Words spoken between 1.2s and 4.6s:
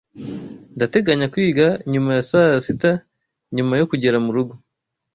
kwiga nyuma ya saa sita nyuma yo kugera murugo.